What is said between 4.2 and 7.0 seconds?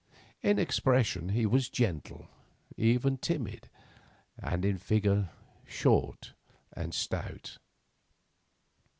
and in figure short and